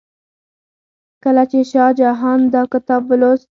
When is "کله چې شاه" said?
1.23-1.91